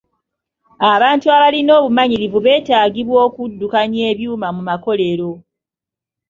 [0.93, 5.31] Abantu abalina obumanyirivu betaagibwa okuddukanya ebyuma mu makolero.